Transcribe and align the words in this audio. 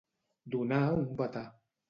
Donar 0.55 0.79
un 0.95 1.05
batà. 1.21 1.47